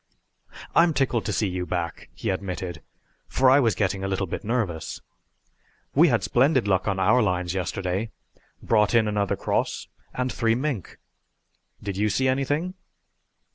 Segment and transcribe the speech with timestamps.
[0.73, 2.81] "I'm tickled to see you back," he admitted,
[3.27, 4.99] "for I was getting a little bit nervous.
[5.93, 8.09] We had splendid luck on our lines yesterday.
[8.63, 10.97] Brought in another 'cross' and three mink.
[11.83, 12.73] Did you see anything?"